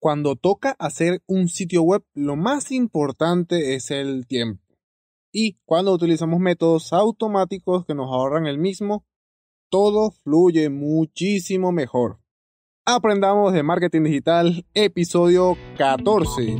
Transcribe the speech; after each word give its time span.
Cuando 0.00 0.34
toca 0.34 0.74
hacer 0.78 1.22
un 1.26 1.48
sitio 1.48 1.82
web, 1.82 2.02
lo 2.14 2.34
más 2.34 2.72
importante 2.72 3.74
es 3.74 3.90
el 3.90 4.26
tiempo. 4.26 4.64
Y 5.30 5.58
cuando 5.66 5.92
utilizamos 5.92 6.40
métodos 6.40 6.94
automáticos 6.94 7.84
que 7.84 7.94
nos 7.94 8.10
ahorran 8.10 8.46
el 8.46 8.56
mismo, 8.56 9.04
todo 9.68 10.10
fluye 10.10 10.70
muchísimo 10.70 11.70
mejor. 11.70 12.18
Aprendamos 12.86 13.52
de 13.52 13.62
marketing 13.62 14.04
digital, 14.04 14.64
episodio 14.72 15.58
14. 15.76 16.56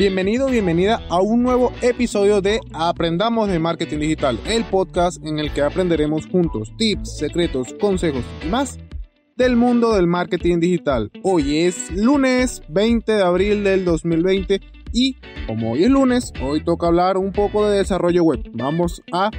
Bienvenido, 0.00 0.46
bienvenida 0.46 1.02
a 1.10 1.20
un 1.20 1.42
nuevo 1.42 1.74
episodio 1.82 2.40
de 2.40 2.58
Aprendamos 2.72 3.50
de 3.50 3.58
Marketing 3.58 3.98
Digital, 3.98 4.40
el 4.46 4.64
podcast 4.64 5.22
en 5.26 5.38
el 5.38 5.52
que 5.52 5.60
aprenderemos 5.60 6.26
juntos 6.26 6.72
tips, 6.78 7.18
secretos, 7.18 7.74
consejos 7.78 8.24
y 8.42 8.48
más 8.48 8.78
del 9.36 9.56
mundo 9.56 9.94
del 9.94 10.06
marketing 10.06 10.58
digital. 10.58 11.10
Hoy 11.22 11.58
es 11.58 11.90
lunes 11.90 12.62
20 12.70 13.12
de 13.12 13.22
abril 13.22 13.62
del 13.62 13.84
2020 13.84 14.62
y 14.94 15.16
como 15.46 15.72
hoy 15.72 15.84
es 15.84 15.90
lunes, 15.90 16.32
hoy 16.42 16.64
toca 16.64 16.86
hablar 16.86 17.18
un 17.18 17.32
poco 17.32 17.68
de 17.68 17.76
desarrollo 17.76 18.24
web. 18.24 18.40
Vamos 18.54 19.02
a 19.12 19.30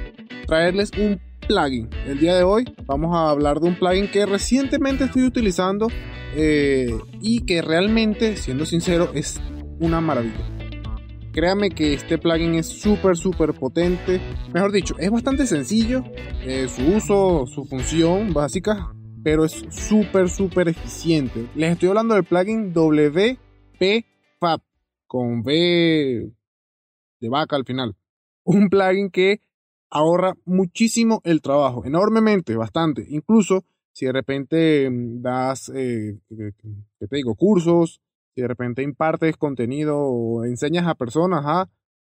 traerles 0.45 0.91
un 0.95 1.19
plugin. 1.47 1.89
El 2.05 2.19
día 2.19 2.35
de 2.35 2.43
hoy 2.43 2.65
vamos 2.85 3.15
a 3.15 3.31
hablar 3.31 3.61
de 3.61 3.67
un 3.67 3.79
plugin 3.79 4.11
que 4.11 4.27
recientemente 4.27 5.05
estoy 5.05 5.23
utilizando 5.23 5.87
eh, 6.35 6.95
y 7.19 7.45
que 7.45 7.63
realmente, 7.63 8.37
siendo 8.37 8.67
sincero, 8.67 9.09
es 9.15 9.41
una 9.79 9.99
maravilla. 9.99 10.50
Créame 11.33 11.69
que 11.69 11.93
este 11.93 12.17
plugin 12.17 12.55
es 12.55 12.67
súper, 12.67 13.15
súper 13.15 13.53
potente. 13.53 14.19
Mejor 14.53 14.73
dicho, 14.73 14.95
es 14.99 15.09
bastante 15.09 15.47
sencillo. 15.47 16.03
Eh, 16.43 16.67
su 16.67 16.81
uso, 16.95 17.45
su 17.47 17.63
función 17.63 18.33
básica, 18.33 18.93
pero 19.23 19.45
es 19.45 19.65
súper, 19.69 20.27
súper 20.29 20.67
eficiente. 20.67 21.47
Les 21.55 21.71
estoy 21.71 21.87
hablando 21.87 22.15
del 22.15 22.25
plugin 22.25 22.73
WPFAP 22.73 24.61
con 25.07 25.39
V 25.39 26.33
de 27.21 27.29
vaca 27.29 27.55
al 27.55 27.65
final. 27.65 27.95
Un 28.43 28.69
plugin 28.69 29.09
que 29.09 29.39
ahorra 29.89 30.33
muchísimo 30.43 31.21
el 31.23 31.41
trabajo, 31.41 31.85
enormemente, 31.85 32.57
bastante. 32.57 33.05
Incluso 33.07 33.63
si 33.93 34.05
de 34.05 34.11
repente 34.11 34.89
mm, 34.89 35.21
das, 35.21 35.71
eh, 35.73 36.19
¿qué 36.27 37.07
te 37.07 37.15
digo? 37.15 37.35
Cursos, 37.35 38.01
si 38.35 38.41
de 38.41 38.47
repente 38.47 38.83
impartes 38.83 39.37
contenido 39.37 39.97
o 39.99 40.45
enseñas 40.45 40.87
a 40.87 40.95
personas 40.95 41.43
a 41.45 41.69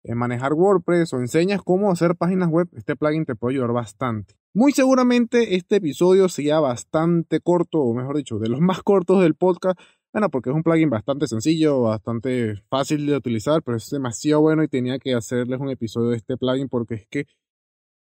eh, 0.05 0.15
manejar 0.15 0.53
WordPress 0.53 1.15
o 1.15 1.19
enseñas 1.19 1.62
cómo 1.62 1.91
hacer 1.91 2.15
páginas 2.15 2.51
web, 2.51 2.69
este 2.75 2.95
plugin 2.95 3.25
te 3.25 3.34
puede 3.34 3.55
ayudar 3.55 3.73
bastante. 3.73 4.34
Muy 4.53 4.73
seguramente 4.73 5.56
este 5.56 5.77
episodio 5.77 6.29
sea 6.29 6.61
bastante 6.61 7.41
corto, 7.41 7.81
o 7.81 7.95
mejor 7.95 8.17
dicho, 8.17 8.39
de 8.39 8.48
los 8.48 8.61
más 8.61 8.83
cortos 8.83 9.23
del 9.23 9.34
podcast. 9.34 9.81
Bueno, 10.12 10.29
porque 10.29 10.51
es 10.51 10.56
un 10.56 10.62
plugin 10.62 10.91
bastante 10.91 11.27
sencillo, 11.27 11.81
bastante 11.81 12.62
fácil 12.69 13.06
de 13.06 13.17
utilizar, 13.17 13.62
pero 13.62 13.78
es 13.78 13.89
demasiado 13.91 14.43
bueno 14.43 14.62
y 14.62 14.69
tenía 14.69 14.99
que 14.99 15.15
hacerles 15.15 15.59
un 15.59 15.71
episodio 15.71 16.11
de 16.11 16.17
este 16.19 16.37
plugin 16.37 16.69
porque 16.69 16.95
es 16.95 17.06
que 17.09 17.25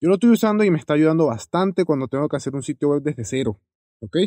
yo 0.01 0.09
lo 0.09 0.15
estoy 0.15 0.31
usando 0.31 0.63
y 0.63 0.71
me 0.71 0.79
está 0.79 0.95
ayudando 0.95 1.27
bastante 1.27 1.85
cuando 1.85 2.07
tengo 2.07 2.27
que 2.27 2.35
hacer 2.35 2.55
un 2.55 2.63
sitio 2.63 2.89
web 2.89 3.03
desde 3.03 3.23
cero. 3.23 3.59
¿Ok? 4.01 4.17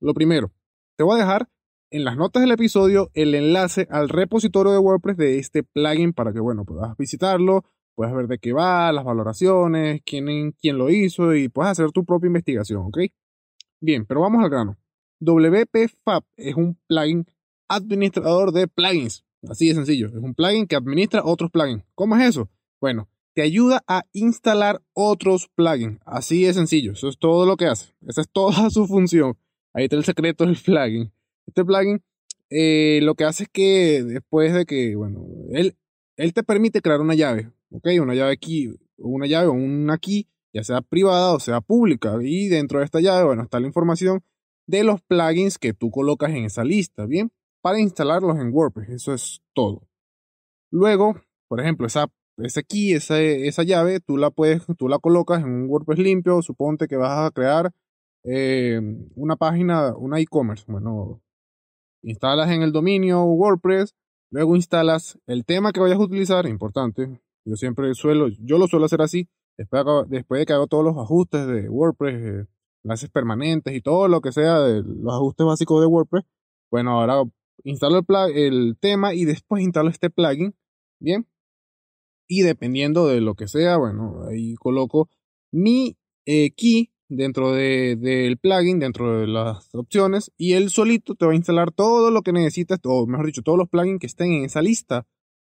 Lo 0.00 0.14
primero, 0.14 0.50
te 0.96 1.04
voy 1.04 1.16
a 1.16 1.24
dejar 1.24 1.48
en 1.90 2.04
las 2.04 2.16
notas 2.16 2.42
del 2.42 2.52
episodio 2.52 3.10
el 3.14 3.34
enlace 3.34 3.86
al 3.90 4.08
repositorio 4.08 4.72
de 4.72 4.78
WordPress 4.78 5.16
de 5.16 5.38
este 5.38 5.62
plugin 5.62 6.12
para 6.12 6.32
que, 6.32 6.40
bueno, 6.40 6.64
puedas 6.64 6.96
visitarlo, 6.96 7.64
puedas 7.94 8.14
ver 8.14 8.26
de 8.26 8.38
qué 8.38 8.52
va, 8.52 8.92
las 8.92 9.04
valoraciones, 9.04 10.02
quién, 10.04 10.52
quién 10.52 10.78
lo 10.78 10.90
hizo 10.90 11.34
y 11.34 11.48
puedas 11.48 11.72
hacer 11.72 11.90
tu 11.92 12.04
propia 12.04 12.28
investigación, 12.28 12.82
¿ok? 12.86 12.98
Bien, 13.80 14.04
pero 14.06 14.20
vamos 14.20 14.42
al 14.42 14.50
grano. 14.50 14.76
WPFAP 15.20 16.24
es 16.36 16.54
un 16.54 16.78
plugin 16.86 17.26
administrador 17.68 18.52
de 18.52 18.68
plugins. 18.68 19.24
Así 19.48 19.68
de 19.68 19.74
sencillo. 19.74 20.08
Es 20.08 20.14
un 20.14 20.34
plugin 20.34 20.66
que 20.66 20.76
administra 20.76 21.22
otros 21.24 21.50
plugins. 21.50 21.84
¿Cómo 21.94 22.16
es 22.16 22.28
eso? 22.28 22.48
Bueno, 22.80 23.08
te 23.34 23.42
ayuda 23.42 23.82
a 23.86 24.04
instalar 24.12 24.82
otros 24.92 25.48
plugins. 25.54 26.00
Así 26.04 26.42
de 26.42 26.54
sencillo. 26.54 26.92
Eso 26.92 27.08
es 27.08 27.18
todo 27.18 27.46
lo 27.46 27.56
que 27.56 27.66
hace. 27.66 27.94
Esa 28.06 28.20
es 28.20 28.28
toda 28.30 28.70
su 28.70 28.86
función. 28.86 29.36
Ahí 29.72 29.84
está 29.84 29.96
el 29.96 30.04
secreto 30.04 30.44
del 30.44 30.56
plugin. 30.56 31.12
Este 31.48 31.64
plugin 31.64 32.02
eh, 32.50 33.00
lo 33.02 33.14
que 33.14 33.24
hace 33.24 33.44
es 33.44 33.48
que 33.48 34.02
después 34.04 34.54
de 34.54 34.66
que, 34.66 34.94
bueno, 34.96 35.26
él, 35.50 35.76
él 36.16 36.32
te 36.34 36.42
permite 36.42 36.80
crear 36.80 37.00
una 37.00 37.14
llave, 37.14 37.50
¿ok? 37.70 37.88
Una 38.00 38.14
llave 38.14 38.32
aquí, 38.32 38.70
una 38.96 39.26
llave 39.26 39.48
o 39.48 39.52
una 39.52 39.98
key, 39.98 40.28
ya 40.52 40.62
sea 40.62 40.82
privada 40.82 41.32
o 41.32 41.40
sea 41.40 41.60
pública. 41.60 42.16
Y 42.22 42.48
dentro 42.48 42.78
de 42.78 42.84
esta 42.84 43.00
llave, 43.00 43.24
bueno, 43.24 43.42
está 43.42 43.60
la 43.60 43.66
información 43.66 44.22
de 44.66 44.84
los 44.84 45.00
plugins 45.02 45.58
que 45.58 45.72
tú 45.72 45.90
colocas 45.90 46.30
en 46.30 46.44
esa 46.44 46.64
lista, 46.64 47.06
¿bien? 47.06 47.30
Para 47.62 47.80
instalarlos 47.80 48.38
en 48.38 48.52
WordPress, 48.52 48.90
eso 48.90 49.14
es 49.14 49.42
todo. 49.54 49.88
Luego, 50.70 51.20
por 51.48 51.60
ejemplo, 51.60 51.86
esa, 51.86 52.08
esa 52.36 52.62
key, 52.62 52.92
esa, 52.92 53.20
esa 53.20 53.62
llave, 53.62 54.00
tú 54.00 54.18
la 54.18 54.30
puedes, 54.30 54.62
tú 54.76 54.88
la 54.88 54.98
colocas 54.98 55.42
en 55.42 55.48
un 55.50 55.68
WordPress 55.68 55.98
limpio, 55.98 56.42
suponte 56.42 56.88
que 56.88 56.96
vas 56.96 57.26
a 57.26 57.30
crear 57.30 57.72
eh, 58.24 58.80
una 59.14 59.36
página, 59.36 59.96
una 59.96 60.20
e-commerce, 60.20 60.64
bueno, 60.68 61.22
instalas 62.08 62.50
en 62.50 62.62
el 62.62 62.72
dominio 62.72 63.22
WordPress, 63.24 63.94
luego 64.30 64.56
instalas 64.56 65.18
el 65.26 65.44
tema 65.44 65.72
que 65.72 65.80
vayas 65.80 65.98
a 65.98 66.02
utilizar, 66.02 66.46
importante, 66.46 67.20
yo 67.44 67.56
siempre 67.56 67.94
suelo, 67.94 68.28
yo 68.28 68.58
lo 68.58 68.66
suelo 68.66 68.86
hacer 68.86 69.02
así, 69.02 69.28
después, 69.56 69.84
después 70.08 70.40
de 70.40 70.46
que 70.46 70.52
hago 70.52 70.66
todos 70.66 70.84
los 70.84 70.96
ajustes 70.96 71.46
de 71.46 71.68
WordPress, 71.68 72.14
eh, 72.14 72.46
enlaces 72.84 73.10
permanentes 73.10 73.74
y 73.74 73.80
todo 73.80 74.08
lo 74.08 74.20
que 74.20 74.32
sea 74.32 74.60
de 74.60 74.82
los 74.82 75.14
ajustes 75.14 75.46
básicos 75.46 75.80
de 75.80 75.86
WordPress, 75.86 76.24
bueno, 76.70 76.92
ahora 76.92 77.22
instalo 77.64 77.98
el, 77.98 78.36
el 78.36 78.76
tema 78.80 79.14
y 79.14 79.24
después 79.24 79.62
instalo 79.62 79.90
este 79.90 80.10
plugin, 80.10 80.54
bien, 81.00 81.26
y 82.26 82.42
dependiendo 82.42 83.06
de 83.06 83.20
lo 83.20 83.34
que 83.34 83.48
sea, 83.48 83.76
bueno, 83.76 84.24
ahí 84.28 84.54
coloco 84.56 85.08
mi 85.50 85.96
eh, 86.26 86.50
key 86.54 86.90
dentro 87.08 87.52
del 87.52 88.00
de, 88.00 88.38
plugin, 88.40 88.78
dentro 88.78 89.20
de 89.20 89.26
las 89.26 89.74
opciones, 89.74 90.30
y 90.36 90.52
él 90.52 90.70
solito 90.70 91.14
te 91.14 91.26
va 91.26 91.32
a 91.32 91.36
instalar 91.36 91.72
todo 91.72 92.10
lo 92.10 92.22
que 92.22 92.32
necesitas, 92.32 92.78
o 92.84 93.06
mejor 93.06 93.26
dicho, 93.26 93.42
todos 93.42 93.58
los 93.58 93.68
plugins 93.68 94.00
que 94.00 94.06
estén 94.06 94.32
en 94.32 94.44
esa 94.44 94.62
lista 94.62 95.06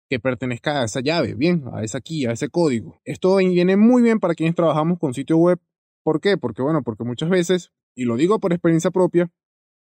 que 0.08 0.18
pertenezca 0.18 0.80
a 0.80 0.84
esa 0.84 1.00
llave, 1.00 1.34
bien, 1.34 1.64
a 1.72 1.84
esa 1.84 2.00
key, 2.00 2.26
a 2.26 2.32
ese 2.32 2.48
código. 2.48 3.00
Esto 3.04 3.36
viene 3.36 3.76
muy 3.76 4.02
bien 4.02 4.18
para 4.18 4.34
quienes 4.34 4.56
trabajamos 4.56 4.98
con 4.98 5.14
sitio 5.14 5.36
web. 5.36 5.60
¿Por 6.02 6.20
qué? 6.20 6.36
Porque 6.36 6.62
bueno, 6.62 6.82
porque 6.82 7.04
muchas 7.04 7.28
veces, 7.28 7.70
y 7.94 8.04
lo 8.04 8.16
digo 8.16 8.40
por 8.40 8.52
experiencia 8.52 8.90
propia, 8.90 9.30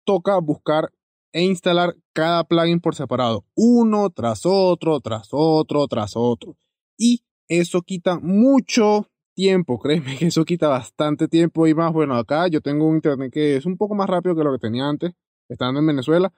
toca 0.05 0.39
buscar 0.39 0.91
e 1.33 1.43
instalar 1.43 1.97
cada 2.15 2.45
plugin 2.45 2.81
por 2.81 2.95
separado, 2.95 3.45
uno 3.55 4.09
tras 4.09 4.47
otro, 4.47 5.01
tras 5.01 5.29
otro, 5.33 5.87
tras 5.87 6.13
otro. 6.15 6.57
Y 6.97 7.25
eso 7.49 7.83
quita 7.83 8.19
mucho 8.19 9.11
tiempo, 9.37 9.79
créeme 9.79 10.17
que 10.19 10.27
eso 10.27 10.45
quita 10.45 10.67
bastante 10.67 11.29
tiempo. 11.29 11.69
Y 11.69 11.75
más, 11.75 11.93
bueno, 11.93 12.17
acá 12.17 12.49
yo 12.49 12.61
tengo 12.61 12.89
un 12.89 12.97
internet 12.97 13.33
que 13.33 13.57
es 13.57 13.67
un 13.67 13.77
poco 13.77 13.95
más 13.95 14.09
rápido 14.09 14.35
que 14.35 14.43
lo 14.43 14.53
que 14.53 14.59
tenía 14.59 14.89
antes, 14.89 15.13
estando 15.49 15.79
en 15.79 15.87
Venezuela, 15.87 16.33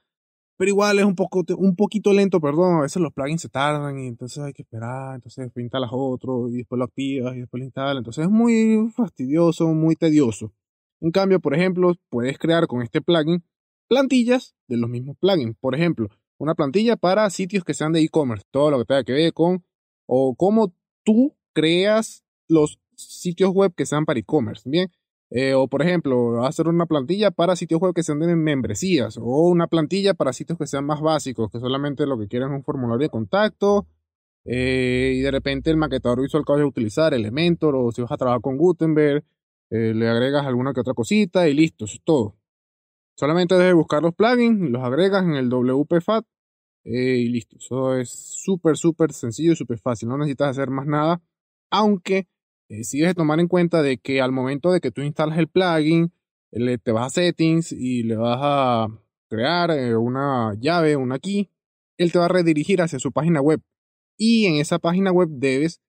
pero 0.59 0.71
igual 0.71 0.99
es 0.99 1.05
un, 1.05 1.15
poco, 1.15 1.45
un 1.57 1.77
poquito 1.77 2.13
lento, 2.13 2.41
perdón, 2.41 2.79
a 2.79 2.83
veces 2.83 3.01
los 3.01 3.13
plugins 3.13 3.41
se 3.41 3.49
tardan 3.49 3.97
y 3.99 4.09
entonces 4.09 4.43
hay 4.43 4.53
que 4.53 4.63
esperar, 4.63 5.15
entonces 5.15 5.51
instalas 5.57 5.91
otro 5.93 6.49
y 6.49 6.57
después 6.59 6.79
lo 6.79 6.85
activas 6.85 7.37
y 7.37 7.41
después 7.41 7.61
lo 7.61 7.65
instalas, 7.65 7.99
entonces 7.99 8.25
es 8.25 8.31
muy 8.31 8.91
fastidioso, 8.95 9.69
muy 9.69 9.95
tedioso. 9.95 10.53
En 11.01 11.13
cambio, 11.13 11.39
por 11.39 11.55
ejemplo, 11.55 11.95
puedes 12.11 12.39
crear 12.39 12.67
con 12.67 12.83
este 12.83 13.01
plugin 13.01 13.45
plantillas 13.87 14.57
de 14.67 14.77
los 14.79 14.91
mismos 14.91 15.17
plugins, 15.19 15.57
por 15.61 15.77
ejemplo, 15.77 16.09
una 16.39 16.57
plantilla 16.57 16.97
para 16.97 17.31
sitios 17.31 17.63
que 17.63 17.73
sean 17.73 17.93
de 17.93 18.01
e-commerce, 18.01 18.45
todo 18.51 18.73
lo 18.73 18.79
que 18.79 18.85
tenga 18.85 19.05
que 19.05 19.13
ver 19.13 19.33
con 19.33 19.65
o 20.07 20.35
cómo 20.35 20.75
tú 21.05 21.37
creas 21.53 22.25
los 22.49 22.81
sitios 22.99 23.51
web 23.53 23.73
que 23.75 23.87
sean 23.87 24.05
para 24.05 24.19
e-commerce, 24.19 24.69
¿bien? 24.69 24.91
Eh, 25.31 25.55
o 25.55 25.69
por 25.69 25.83
ejemplo, 25.83 26.45
hacer 26.45 26.69
una 26.69 26.87
plantilla 26.87 27.31
para 27.31 27.55
sitios 27.55 27.81
web 27.81 27.95
que 27.95 28.03
sean 28.03 28.19
de 28.21 28.35
membresías 28.35 29.19
o 29.19 29.49
una 29.49 29.67
plantilla 29.67 30.15
para 30.15 30.33
sitios 30.33 30.59
que 30.59 30.67
sean 30.67 30.87
más 30.87 31.01
básicos, 31.01 31.51
que 31.51 31.61
solamente 31.61 32.07
lo 32.07 32.19
que 32.19 32.29
quieren 32.29 32.49
es 32.49 32.57
un 32.57 32.65
formulario 32.65 33.07
de 33.07 33.11
contacto 33.11 33.87
eh, 34.45 35.13
y 35.17 35.21
de 35.21 35.31
repente 35.31 35.71
el 35.71 35.77
maquetador 35.77 36.23
visual 36.23 36.45
que 36.47 36.53
vayas 36.53 36.65
a 36.65 36.69
utilizar, 36.69 37.13
Elementor 37.13 37.75
o 37.77 37.93
si 37.93 38.01
vas 38.01 38.13
a 38.13 38.17
trabajar 38.17 38.41
con 38.41 38.57
Gutenberg, 38.57 39.23
eh, 39.71 39.93
le 39.95 40.09
agregas 40.09 40.47
alguna 40.47 40.73
que 40.73 40.81
otra 40.81 40.95
cosita 40.95 41.47
y 41.47 41.55
listo, 41.55 41.85
eso 41.85 41.97
es 41.97 42.03
todo. 42.03 42.37
Solamente 43.15 43.55
debes 43.57 43.75
buscar 43.75 44.03
los 44.03 44.15
plugins, 44.15 44.71
los 44.71 44.83
agregas 44.83 45.25
en 45.25 45.35
el 45.35 45.51
WPFAT 45.51 46.25
y 46.85 47.29
listo. 47.29 47.57
Eso 47.59 47.97
es 47.97 48.11
súper, 48.11 48.77
súper 48.79 49.13
sencillo 49.13 49.53
y 49.53 49.57
súper 49.57 49.79
fácil. 49.79 50.09
No 50.09 50.17
necesitas 50.17 50.51
hacer 50.51 50.71
más 50.71 50.87
nada, 50.87 51.21
aunque 51.71 52.29
eh, 52.69 52.85
si 52.85 53.01
debes 53.01 53.15
tomar 53.15 53.41
en 53.41 53.49
cuenta 53.49 53.83
de 53.83 53.99
que 53.99 54.21
al 54.21 54.33
momento 54.33 54.73
de 54.73 54.81
que 54.81 54.91
tú 54.91 55.03
instalas 55.03 55.39
el 55.39 55.49
plugin, 55.49 56.13
le, 56.51 56.79
te 56.79 56.93
vas 56.93 57.07
a 57.07 57.11
settings 57.11 57.73
y 57.73 58.03
le 58.03 58.17
vas 58.17 58.39
a 58.41 58.87
crear 59.29 59.71
eh, 59.71 59.97
una 59.97 60.55
llave, 60.59 60.97
una 60.97 61.19
key, 61.19 61.51
él 61.99 62.13
te 62.13 62.19
va 62.19 62.27
a 62.27 62.29
redirigir 62.29 62.81
hacia 62.83 62.99
su 62.99 63.13
página 63.13 63.41
web. 63.41 63.61
Y 64.17 64.47
en 64.47 64.57
esa 64.57 64.79
página 64.79 65.13
web 65.13 65.29
debes 65.31 65.81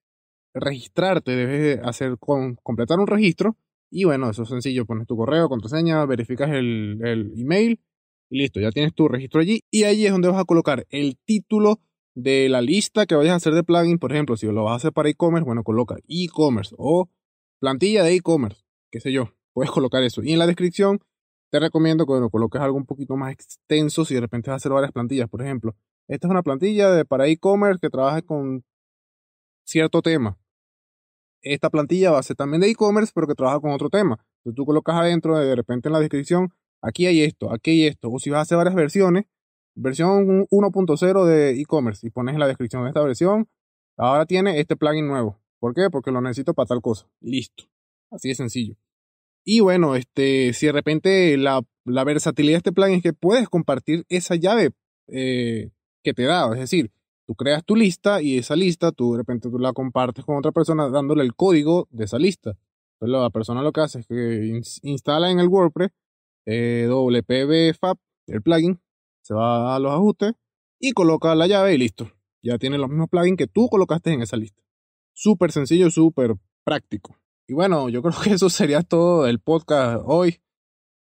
registrarte, 0.54 1.32
debes 1.32 1.80
hacer 1.84 2.18
con, 2.18 2.56
completar 2.56 2.98
un 2.98 3.06
registro 3.06 3.56
Y 3.90 4.04
bueno, 4.04 4.30
eso 4.30 4.42
es 4.42 4.48
sencillo, 4.48 4.86
pones 4.86 5.06
tu 5.06 5.16
correo, 5.16 5.48
contraseña, 5.48 6.04
verificas 6.06 6.50
el, 6.50 7.00
el 7.04 7.32
email 7.36 7.80
listo, 8.30 8.60
ya 8.60 8.70
tienes 8.70 8.94
tu 8.94 9.08
registro 9.08 9.40
allí. 9.40 9.64
Y 9.70 9.84
ahí 9.84 10.06
es 10.06 10.12
donde 10.12 10.28
vas 10.28 10.40
a 10.40 10.44
colocar 10.44 10.86
el 10.90 11.18
título 11.24 11.80
de 12.14 12.48
la 12.48 12.60
lista 12.60 13.06
que 13.06 13.14
vayas 13.14 13.32
a 13.32 13.36
hacer 13.36 13.54
de 13.54 13.62
plugin. 13.62 13.98
Por 13.98 14.12
ejemplo, 14.12 14.36
si 14.36 14.46
lo 14.46 14.64
vas 14.64 14.72
a 14.72 14.76
hacer 14.76 14.92
para 14.92 15.08
e-commerce, 15.08 15.44
bueno, 15.44 15.62
coloca 15.64 15.96
e-commerce 16.08 16.74
o 16.78 17.08
plantilla 17.60 18.02
de 18.02 18.14
e-commerce, 18.14 18.64
qué 18.90 19.00
sé 19.00 19.12
yo, 19.12 19.30
puedes 19.52 19.70
colocar 19.70 20.02
eso. 20.02 20.22
Y 20.22 20.32
en 20.32 20.38
la 20.38 20.46
descripción 20.46 21.00
te 21.50 21.58
recomiendo 21.58 22.06
que 22.06 22.12
bueno, 22.12 22.30
coloques 22.30 22.60
algo 22.60 22.76
un 22.76 22.86
poquito 22.86 23.16
más 23.16 23.32
extenso 23.32 24.04
si 24.04 24.14
de 24.14 24.20
repente 24.20 24.50
vas 24.50 24.54
a 24.54 24.56
hacer 24.58 24.72
varias 24.72 24.92
plantillas. 24.92 25.28
Por 25.28 25.42
ejemplo, 25.42 25.74
esta 26.08 26.26
es 26.26 26.30
una 26.30 26.42
plantilla 26.42 26.90
de, 26.90 27.04
para 27.04 27.26
e-commerce 27.26 27.80
que 27.80 27.90
trabaja 27.90 28.22
con 28.22 28.64
cierto 29.64 30.02
tema. 30.02 30.38
Esta 31.42 31.70
plantilla 31.70 32.10
va 32.10 32.18
a 32.18 32.22
ser 32.22 32.36
también 32.36 32.60
de 32.60 32.68
e-commerce, 32.68 33.12
pero 33.14 33.26
que 33.26 33.34
trabaja 33.34 33.60
con 33.60 33.72
otro 33.72 33.88
tema. 33.88 34.18
Entonces 34.38 34.56
tú 34.56 34.66
colocas 34.66 34.96
adentro, 34.96 35.38
de 35.38 35.56
repente 35.56 35.88
en 35.88 35.94
la 35.94 36.00
descripción, 36.00 36.52
aquí 36.82 37.06
hay 37.06 37.22
esto, 37.22 37.52
aquí 37.52 37.70
hay 37.70 37.86
esto. 37.86 38.10
O 38.10 38.18
si 38.18 38.30
vas 38.30 38.38
a 38.38 38.42
hacer 38.42 38.58
varias 38.58 38.74
versiones, 38.74 39.24
versión 39.80 40.46
1.0 40.48 41.24
de 41.24 41.60
e-commerce 41.60 42.06
y 42.06 42.10
pones 42.10 42.34
en 42.34 42.40
la 42.40 42.46
descripción 42.46 42.82
de 42.82 42.88
esta 42.88 43.02
versión, 43.02 43.48
ahora 43.96 44.26
tiene 44.26 44.60
este 44.60 44.76
plugin 44.76 45.08
nuevo. 45.08 45.38
¿Por 45.58 45.74
qué? 45.74 45.90
Porque 45.90 46.10
lo 46.10 46.20
necesito 46.20 46.54
para 46.54 46.66
tal 46.66 46.80
cosa. 46.80 47.06
Listo. 47.20 47.64
Así 48.10 48.28
de 48.28 48.34
sencillo. 48.34 48.76
Y 49.44 49.60
bueno, 49.60 49.96
este, 49.96 50.52
si 50.52 50.66
de 50.66 50.72
repente 50.72 51.36
la, 51.36 51.62
versatilidad 51.84 52.54
de 52.54 52.58
este 52.58 52.72
plugin 52.72 52.96
es 52.96 53.02
que 53.02 53.12
puedes 53.12 53.48
compartir 53.48 54.04
esa 54.08 54.36
llave 54.36 54.70
eh, 55.08 55.70
que 56.02 56.14
te 56.14 56.24
da. 56.24 56.52
Es 56.52 56.60
decir, 56.60 56.90
tú 57.26 57.34
creas 57.34 57.64
tu 57.64 57.76
lista 57.76 58.22
y 58.22 58.38
esa 58.38 58.56
lista 58.56 58.92
tú 58.92 59.12
de 59.12 59.18
repente 59.18 59.50
tú 59.50 59.58
la 59.58 59.72
compartes 59.72 60.24
con 60.24 60.36
otra 60.36 60.52
persona 60.52 60.88
dándole 60.88 61.22
el 61.22 61.34
código 61.34 61.88
de 61.90 62.04
esa 62.04 62.18
lista. 62.18 62.56
Entonces 62.94 63.20
la 63.20 63.30
persona 63.30 63.62
lo 63.62 63.72
que 63.72 63.80
hace 63.80 64.00
es 64.00 64.06
que 64.06 64.60
instala 64.82 65.30
en 65.30 65.40
el 65.40 65.48
WordPress 65.48 65.90
eh, 66.46 66.86
WPBFAB, 66.88 67.96
el 68.26 68.42
plugin, 68.42 68.80
se 69.22 69.34
va 69.34 69.74
a 69.74 69.78
los 69.78 69.92
ajustes 69.92 70.32
y 70.78 70.92
coloca 70.92 71.34
la 71.34 71.46
llave 71.46 71.74
y 71.74 71.78
listo. 71.78 72.10
Ya 72.42 72.58
tiene 72.58 72.78
los 72.78 72.88
mismos 72.88 73.08
plugins 73.10 73.36
que 73.36 73.46
tú 73.46 73.68
colocaste 73.68 74.12
en 74.12 74.22
esa 74.22 74.36
lista. 74.36 74.62
Súper 75.12 75.52
sencillo, 75.52 75.90
súper 75.90 76.34
práctico. 76.64 77.18
Y 77.46 77.52
bueno, 77.52 77.88
yo 77.88 78.02
creo 78.02 78.14
que 78.22 78.30
eso 78.30 78.48
sería 78.48 78.82
todo 78.82 79.26
el 79.26 79.40
podcast 79.40 80.02
hoy. 80.06 80.40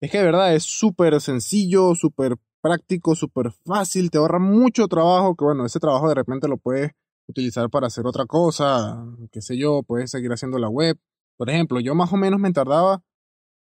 Es 0.01 0.11
que 0.11 0.19
de 0.19 0.25
verdad 0.25 0.55
es 0.55 0.65
súper 0.65 1.21
sencillo, 1.21 1.95
súper 1.95 2.37
práctico, 2.61 3.15
súper 3.15 3.53
fácil, 3.65 4.11
te 4.11 4.19
ahorra 4.19 4.39
mucho 4.39 4.89
trabajo, 4.89 5.35
que 5.37 5.45
bueno, 5.45 5.65
ese 5.65 5.81
trabajo 5.81 6.09
de 6.09 6.15
repente 6.15 6.49
lo 6.49 6.57
puedes 6.57 6.93
utilizar 7.29 7.69
para 7.71 7.87
hacer 7.87 8.07
otra 8.07 8.27
cosa, 8.27 9.05
qué 9.31 9.41
sé 9.41 9.57
yo, 9.57 9.83
puedes 9.83 10.11
seguir 10.11 10.33
haciendo 10.33 10.59
la 10.59 10.69
web. 10.69 10.99
Por 11.37 11.51
ejemplo, 11.51 11.81
yo 11.81 11.95
más 11.95 12.13
o 12.13 12.17
menos 12.17 12.41
me 12.41 12.53
tardaba 12.53 13.03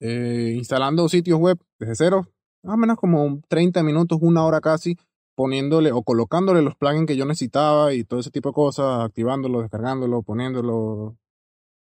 eh, 0.01 0.55
instalando 0.57 1.09
sitios 1.09 1.39
web 1.39 1.59
desde 1.79 1.97
cero, 1.97 2.29
más 2.63 2.75
o 2.75 2.79
menos 2.79 2.97
como 2.97 3.41
30 3.49 3.83
minutos, 3.83 4.19
una 4.21 4.45
hora 4.45 4.61
casi, 4.61 4.97
poniéndole 5.35 5.93
o 5.93 6.03
colocándole 6.03 6.63
los 6.63 6.75
plugins 6.75 7.07
que 7.07 7.17
yo 7.17 7.25
necesitaba 7.25 7.95
y 7.95 8.05
todo 8.05 8.21
ese 8.21 8.31
tipo 8.31 8.49
de 8.51 8.55
cosas, 8.55 9.05
activándolo, 9.05 9.61
descargándolo, 9.61 10.23
poniéndolo. 10.23 11.17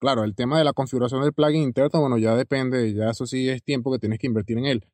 Claro, 0.01 0.25
el 0.25 0.35
tema 0.35 0.59
de 0.59 0.65
la 0.65 0.73
configuración 0.73 1.23
del 1.23 1.33
plugin 1.33 1.63
interno, 1.63 2.01
bueno, 2.01 2.19
ya 2.19 2.35
depende, 2.37 2.95
ya 2.95 3.11
eso 3.11 3.27
sí 3.27 3.49
es 3.49 3.63
tiempo 3.63 3.93
que 3.93 3.99
tienes 3.99 4.19
que 4.19 4.27
invertir 4.27 4.59
en 4.59 4.67
él. 4.67 4.87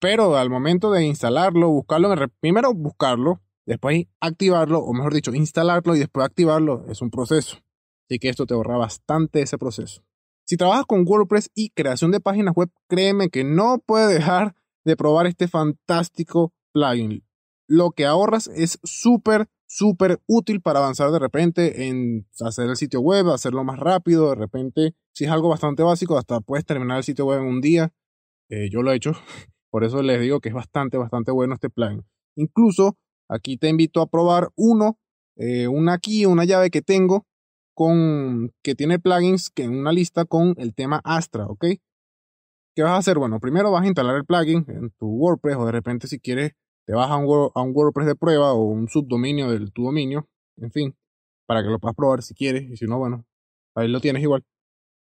Pero 0.00 0.36
al 0.36 0.50
momento 0.50 0.90
de 0.90 1.04
instalarlo, 1.04 1.70
buscarlo, 1.70 2.12
primero 2.40 2.74
buscarlo, 2.74 3.40
después 3.64 4.06
activarlo, 4.20 4.80
o 4.80 4.92
mejor 4.92 5.14
dicho, 5.14 5.34
instalarlo 5.34 5.96
y 5.96 6.00
después 6.00 6.26
activarlo, 6.26 6.84
es 6.88 7.00
un 7.00 7.10
proceso. 7.10 7.58
Así 8.08 8.18
que 8.18 8.28
esto 8.28 8.46
te 8.46 8.54
ahorra 8.54 8.76
bastante 8.76 9.40
ese 9.40 9.56
proceso. 9.56 10.02
Si 10.46 10.56
trabajas 10.56 10.84
con 10.84 11.04
WordPress 11.06 11.50
y 11.54 11.70
creación 11.70 12.10
de 12.10 12.20
páginas 12.20 12.54
web, 12.54 12.70
créeme 12.88 13.30
que 13.30 13.44
no 13.44 13.78
puedes 13.78 14.10
dejar 14.10 14.54
de 14.84 14.96
probar 14.96 15.26
este 15.26 15.48
fantástico 15.48 16.52
plugin. 16.72 17.24
Lo 17.66 17.90
que 17.90 18.04
ahorras 18.04 18.48
es 18.48 18.78
súper, 18.82 19.48
súper 19.66 20.20
útil 20.26 20.60
para 20.60 20.80
avanzar 20.80 21.10
de 21.10 21.18
repente 21.18 21.88
en 21.88 22.26
hacer 22.40 22.68
el 22.68 22.76
sitio 22.76 23.00
web, 23.00 23.30
hacerlo 23.30 23.64
más 23.64 23.78
rápido. 23.78 24.30
De 24.30 24.36
repente, 24.36 24.94
si 25.14 25.24
es 25.24 25.30
algo 25.30 25.48
bastante 25.48 25.82
básico, 25.82 26.18
hasta 26.18 26.40
puedes 26.40 26.66
terminar 26.66 26.98
el 26.98 27.04
sitio 27.04 27.26
web 27.26 27.40
en 27.40 27.46
un 27.46 27.60
día. 27.60 27.92
Eh, 28.50 28.68
yo 28.70 28.82
lo 28.82 28.92
he 28.92 28.96
hecho. 28.96 29.12
Por 29.70 29.84
eso 29.84 30.02
les 30.02 30.20
digo 30.20 30.40
que 30.40 30.50
es 30.50 30.54
bastante, 30.54 30.98
bastante 30.98 31.32
bueno 31.32 31.54
este 31.54 31.70
plugin. 31.70 32.04
Incluso 32.36 32.96
aquí 33.28 33.56
te 33.56 33.68
invito 33.68 34.02
a 34.02 34.06
probar 34.06 34.50
uno, 34.56 34.98
eh, 35.36 35.66
una 35.66 35.98
una 36.26 36.44
llave 36.44 36.70
que 36.70 36.82
tengo 36.82 37.26
con 37.74 38.52
que 38.62 38.74
tiene 38.74 38.98
plugins 38.98 39.50
que 39.50 39.64
en 39.64 39.76
una 39.76 39.92
lista 39.92 40.24
con 40.24 40.54
el 40.58 40.74
tema 40.74 41.00
Astra, 41.04 41.46
¿ok? 41.46 41.64
¿Qué 42.74 42.82
vas 42.82 42.92
a 42.92 42.96
hacer? 42.96 43.18
Bueno, 43.18 43.38
primero 43.38 43.70
vas 43.70 43.84
a 43.84 43.86
instalar 43.86 44.16
el 44.16 44.24
plugin 44.24 44.64
en 44.68 44.90
tu 44.98 45.06
WordPress 45.06 45.56
o 45.56 45.66
de 45.66 45.72
repente 45.72 46.08
si 46.08 46.18
quieres 46.18 46.52
te 46.86 46.92
vas 46.92 47.08
a 47.08 47.16
un, 47.16 47.50
a 47.54 47.62
un 47.62 47.72
WordPress 47.74 48.06
de 48.06 48.16
prueba 48.16 48.52
o 48.52 48.64
un 48.64 48.88
subdominio 48.88 49.50
de 49.50 49.70
tu 49.70 49.84
dominio, 49.84 50.28
en 50.56 50.70
fin, 50.72 50.96
para 51.46 51.62
que 51.62 51.68
lo 51.68 51.78
puedas 51.78 51.94
probar 51.94 52.22
si 52.22 52.34
quieres 52.34 52.68
y 52.70 52.76
si 52.76 52.86
no, 52.86 52.98
bueno, 52.98 53.24
ahí 53.74 53.88
lo 53.88 54.00
tienes 54.00 54.22
igual. 54.22 54.44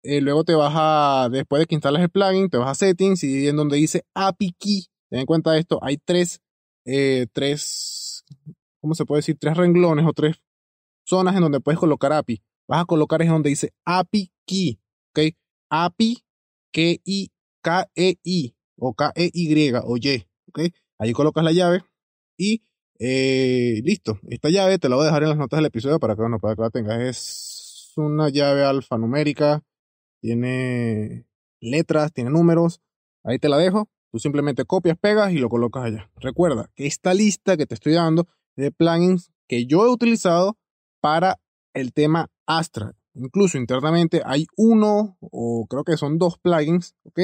Eh, 0.03 0.21
luego 0.21 0.45
te 0.45 0.55
vas 0.55 0.73
a, 0.75 1.27
después 1.29 1.59
de 1.59 1.65
que 1.65 1.75
instales 1.75 2.01
el 2.01 2.09
plugin, 2.09 2.49
te 2.49 2.57
vas 2.57 2.69
a 2.69 2.75
settings 2.75 3.23
y 3.23 3.49
en 3.49 3.57
donde 3.57 3.75
dice 3.75 4.05
API 4.13 4.55
Key, 4.57 4.85
ten 5.09 5.19
en 5.19 5.25
cuenta 5.25 5.57
esto, 5.57 5.79
hay 5.83 5.97
tres, 5.97 6.41
eh, 6.85 7.27
tres, 7.33 8.23
¿cómo 8.79 8.95
se 8.95 9.05
puede 9.05 9.19
decir? 9.19 9.37
Tres 9.37 9.57
renglones 9.57 10.05
o 10.05 10.13
tres 10.13 10.37
zonas 11.05 11.35
en 11.35 11.41
donde 11.41 11.59
puedes 11.59 11.79
colocar 11.79 12.13
API. 12.13 12.41
Vas 12.67 12.83
a 12.83 12.85
colocar 12.85 13.21
es 13.21 13.29
donde 13.29 13.49
dice 13.49 13.73
API 13.85 14.31
Key, 14.45 14.79
¿ok? 15.11 15.35
API, 15.69 16.23
K-I, 16.71 17.31
K-E-I, 17.61 18.55
o 18.77 18.93
K-E-Y, 18.93 19.73
o 19.83 19.97
Y, 19.97 20.25
¿ok? 20.47 20.59
Ahí 20.97 21.13
colocas 21.13 21.43
la 21.43 21.51
llave 21.51 21.83
y 22.37 22.63
eh, 22.99 23.81
listo. 23.83 24.19
Esta 24.29 24.49
llave 24.49 24.77
te 24.79 24.89
la 24.89 24.95
voy 24.95 25.03
a 25.03 25.07
dejar 25.07 25.23
en 25.23 25.29
las 25.29 25.37
notas 25.37 25.57
del 25.57 25.67
episodio 25.67 25.99
para 25.99 26.15
que, 26.15 26.21
bueno, 26.21 26.39
para 26.39 26.55
que 26.55 26.61
la 26.61 26.69
tengas. 26.69 27.01
Es 27.01 27.93
una 27.95 28.29
llave 28.29 28.63
alfanumérica 28.63 29.63
tiene 30.21 31.25
letras, 31.59 32.11
tiene 32.13 32.29
números. 32.29 32.81
Ahí 33.23 33.39
te 33.39 33.49
la 33.49 33.57
dejo. 33.57 33.89
Tú 34.11 34.19
simplemente 34.19 34.65
copias, 34.65 34.97
pegas 34.97 35.31
y 35.31 35.37
lo 35.37 35.49
colocas 35.49 35.85
allá. 35.85 36.11
Recuerda 36.17 36.71
que 36.75 36.87
esta 36.87 37.13
lista 37.13 37.57
que 37.57 37.65
te 37.65 37.75
estoy 37.75 37.93
dando 37.93 38.27
de 38.55 38.71
plugins 38.71 39.31
que 39.47 39.65
yo 39.65 39.85
he 39.85 39.89
utilizado 39.89 40.57
para 40.99 41.39
el 41.73 41.93
tema 41.93 42.29
Astra. 42.47 42.95
Incluso 43.13 43.57
internamente 43.57 44.21
hay 44.25 44.47
uno 44.55 45.17
o 45.19 45.67
creo 45.69 45.83
que 45.83 45.97
son 45.97 46.17
dos 46.17 46.39
plugins, 46.39 46.95
¿ok? 47.03 47.19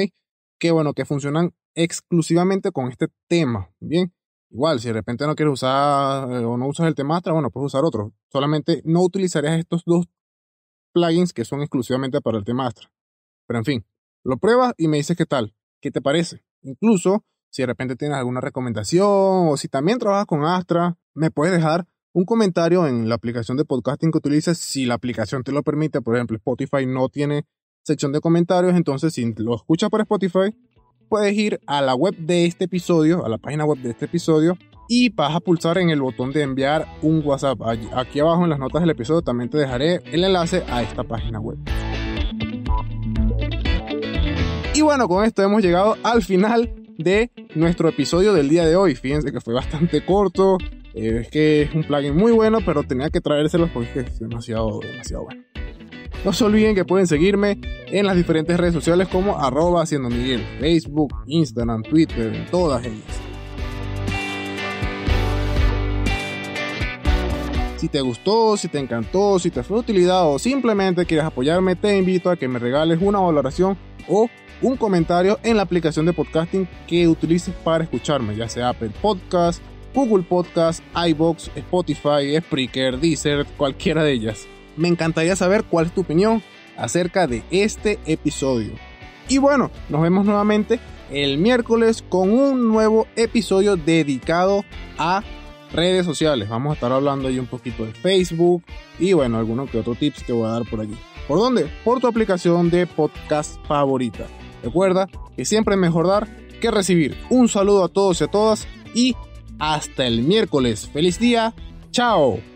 Que 0.58 0.70
bueno, 0.70 0.94
que 0.94 1.04
funcionan 1.04 1.54
exclusivamente 1.74 2.72
con 2.72 2.88
este 2.88 3.08
tema. 3.28 3.70
Bien, 3.80 4.12
igual, 4.50 4.80
si 4.80 4.88
de 4.88 4.94
repente 4.94 5.26
no 5.26 5.34
quieres 5.34 5.54
usar 5.54 6.30
eh, 6.30 6.44
o 6.44 6.56
no 6.56 6.66
usas 6.66 6.86
el 6.86 6.94
tema 6.94 7.16
Astra, 7.16 7.32
bueno, 7.32 7.50
puedes 7.50 7.66
usar 7.66 7.84
otro. 7.84 8.12
Solamente 8.32 8.82
no 8.84 9.02
utilizarías 9.02 9.58
estos 9.58 9.82
dos 9.84 10.06
plugins 10.92 11.32
que 11.32 11.44
son 11.44 11.60
exclusivamente 11.60 12.20
para 12.20 12.38
el 12.38 12.44
tema 12.44 12.66
Astra. 12.66 12.90
Pero 13.46 13.58
en 13.58 13.64
fin, 13.64 13.86
lo 14.24 14.38
pruebas 14.38 14.74
y 14.78 14.88
me 14.88 14.96
dices 14.96 15.16
qué 15.16 15.26
tal, 15.26 15.54
qué 15.80 15.90
te 15.90 16.00
parece. 16.00 16.42
Incluso 16.62 17.24
si 17.50 17.62
de 17.62 17.66
repente 17.66 17.96
tienes 17.96 18.18
alguna 18.18 18.40
recomendación 18.40 19.48
o 19.48 19.56
si 19.56 19.68
también 19.68 19.98
trabajas 19.98 20.26
con 20.26 20.44
Astra, 20.44 20.98
me 21.14 21.30
puedes 21.30 21.54
dejar 21.54 21.86
un 22.12 22.24
comentario 22.24 22.86
en 22.86 23.08
la 23.08 23.14
aplicación 23.14 23.56
de 23.56 23.64
podcasting 23.64 24.10
que 24.10 24.18
utilices 24.18 24.58
si 24.58 24.86
la 24.86 24.94
aplicación 24.94 25.42
te 25.42 25.52
lo 25.52 25.62
permite. 25.62 26.00
Por 26.00 26.16
ejemplo, 26.16 26.36
Spotify 26.36 26.86
no 26.86 27.08
tiene 27.08 27.46
sección 27.86 28.10
de 28.12 28.20
comentarios, 28.20 28.74
entonces 28.74 29.14
si 29.14 29.32
lo 29.36 29.54
escuchas 29.54 29.88
por 29.90 30.00
Spotify, 30.00 30.54
puedes 31.08 31.32
ir 31.34 31.60
a 31.66 31.80
la 31.80 31.94
web 31.94 32.16
de 32.16 32.44
este 32.44 32.64
episodio, 32.64 33.24
a 33.24 33.28
la 33.28 33.38
página 33.38 33.64
web 33.64 33.78
de 33.78 33.90
este 33.90 34.06
episodio 34.06 34.58
y 34.88 35.10
vas 35.10 35.34
a 35.34 35.40
pulsar 35.40 35.78
en 35.78 35.90
el 35.90 36.00
botón 36.00 36.32
de 36.32 36.42
enviar 36.42 36.86
un 37.02 37.22
WhatsApp. 37.24 37.60
Aquí 37.94 38.18
abajo 38.18 38.42
en 38.42 38.50
las 38.50 38.58
notas 38.58 38.82
del 38.82 38.90
episodio 38.90 39.22
también 39.22 39.50
te 39.50 39.58
dejaré 39.58 40.02
el 40.12 40.24
enlace 40.24 40.64
a 40.68 40.82
esta 40.82 41.04
página 41.04 41.38
web. 41.38 41.58
Y 44.74 44.82
bueno, 44.82 45.08
con 45.08 45.24
esto 45.24 45.42
hemos 45.42 45.62
llegado 45.62 45.96
al 46.02 46.22
final 46.22 46.74
de 46.98 47.30
nuestro 47.54 47.88
episodio 47.88 48.34
del 48.34 48.48
día 48.48 48.66
de 48.66 48.74
hoy. 48.74 48.96
Fíjense 48.96 49.30
que 49.30 49.40
fue 49.40 49.54
bastante 49.54 50.04
corto. 50.04 50.58
Eh, 50.92 51.20
es 51.22 51.28
que 51.28 51.62
es 51.62 51.74
un 51.74 51.84
plugin 51.84 52.16
muy 52.16 52.32
bueno, 52.32 52.58
pero 52.66 52.82
tenía 52.82 53.10
que 53.10 53.20
traérselos 53.20 53.70
porque 53.70 54.00
es 54.00 54.18
demasiado, 54.18 54.80
demasiado 54.80 55.24
bueno. 55.24 55.42
No 56.26 56.32
se 56.32 56.42
olviden 56.42 56.74
que 56.74 56.84
pueden 56.84 57.06
seguirme 57.06 57.60
en 57.86 58.04
las 58.04 58.16
diferentes 58.16 58.58
redes 58.58 58.74
sociales 58.74 59.06
como 59.06 59.38
arroba 59.38 59.84
haciendo 59.84 60.10
Miguel, 60.10 60.44
Facebook, 60.58 61.14
Instagram, 61.26 61.84
Twitter, 61.84 62.48
todas 62.50 62.84
ellas. 62.84 63.04
Si 67.76 67.86
te 67.86 68.00
gustó, 68.00 68.56
si 68.56 68.66
te 68.66 68.80
encantó, 68.80 69.38
si 69.38 69.52
te 69.52 69.62
fue 69.62 69.76
de 69.76 69.82
utilidad 69.82 70.28
o 70.28 70.40
simplemente 70.40 71.06
quieres 71.06 71.26
apoyarme, 71.26 71.76
te 71.76 71.96
invito 71.96 72.28
a 72.28 72.34
que 72.34 72.48
me 72.48 72.58
regales 72.58 72.98
una 73.00 73.20
valoración 73.20 73.78
o 74.08 74.28
un 74.62 74.76
comentario 74.76 75.38
en 75.44 75.56
la 75.56 75.62
aplicación 75.62 76.06
de 76.06 76.12
podcasting 76.12 76.68
que 76.88 77.06
utilices 77.06 77.54
para 77.62 77.84
escucharme, 77.84 78.34
ya 78.34 78.48
sea 78.48 78.70
Apple 78.70 78.90
Podcast, 79.00 79.62
Google 79.94 80.24
Podcast, 80.24 80.82
iBox, 81.06 81.52
Spotify, 81.54 82.36
Spreaker, 82.38 82.98
Deezer, 82.98 83.46
cualquiera 83.56 84.02
de 84.02 84.10
ellas. 84.10 84.48
Me 84.76 84.88
encantaría 84.88 85.36
saber 85.36 85.64
cuál 85.64 85.86
es 85.86 85.92
tu 85.92 86.02
opinión 86.02 86.42
acerca 86.76 87.26
de 87.26 87.42
este 87.50 87.98
episodio. 88.06 88.72
Y 89.28 89.38
bueno, 89.38 89.70
nos 89.88 90.02
vemos 90.02 90.24
nuevamente 90.24 90.78
el 91.10 91.38
miércoles 91.38 92.04
con 92.08 92.30
un 92.30 92.68
nuevo 92.68 93.06
episodio 93.16 93.76
dedicado 93.76 94.64
a 94.98 95.22
redes 95.72 96.06
sociales. 96.06 96.48
Vamos 96.48 96.70
a 96.70 96.74
estar 96.74 96.92
hablando 96.92 97.28
ahí 97.28 97.38
un 97.38 97.46
poquito 97.46 97.84
de 97.84 97.92
Facebook 97.92 98.62
y 98.98 99.12
bueno, 99.12 99.38
algunos 99.38 99.70
que 99.70 99.78
otros 99.78 99.98
tips 99.98 100.22
que 100.22 100.32
voy 100.32 100.46
a 100.46 100.52
dar 100.52 100.64
por 100.68 100.80
allí. 100.80 100.96
¿Por 101.26 101.38
dónde? 101.38 101.68
Por 101.84 102.00
tu 102.00 102.06
aplicación 102.06 102.70
de 102.70 102.86
podcast 102.86 103.56
favorita. 103.66 104.26
Recuerda 104.62 105.08
que 105.36 105.44
siempre 105.44 105.74
es 105.74 105.80
mejor 105.80 106.06
dar 106.06 106.28
que 106.60 106.70
recibir. 106.70 107.16
Un 107.30 107.48
saludo 107.48 107.84
a 107.84 107.88
todos 107.88 108.20
y 108.20 108.24
a 108.24 108.28
todas 108.28 108.66
y 108.94 109.16
hasta 109.58 110.06
el 110.06 110.22
miércoles. 110.22 110.88
Feliz 110.92 111.18
día. 111.18 111.54
Chao. 111.90 112.55